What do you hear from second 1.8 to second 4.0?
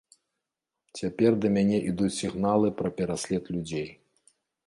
ідуць сігналы пра пераслед людзей.